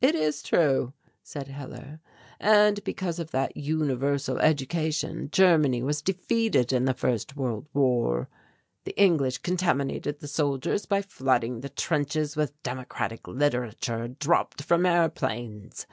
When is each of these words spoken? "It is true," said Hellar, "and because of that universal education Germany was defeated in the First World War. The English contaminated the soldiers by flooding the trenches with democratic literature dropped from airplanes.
"It 0.00 0.16
is 0.16 0.42
true," 0.42 0.94
said 1.22 1.46
Hellar, 1.46 2.00
"and 2.40 2.82
because 2.82 3.20
of 3.20 3.30
that 3.30 3.56
universal 3.56 4.40
education 4.40 5.28
Germany 5.30 5.80
was 5.80 6.02
defeated 6.02 6.72
in 6.72 6.86
the 6.86 6.92
First 6.92 7.36
World 7.36 7.68
War. 7.72 8.28
The 8.82 9.00
English 9.00 9.38
contaminated 9.38 10.18
the 10.18 10.26
soldiers 10.26 10.86
by 10.86 11.02
flooding 11.02 11.60
the 11.60 11.68
trenches 11.68 12.34
with 12.34 12.60
democratic 12.64 13.28
literature 13.28 14.08
dropped 14.08 14.64
from 14.64 14.84
airplanes. 14.84 15.86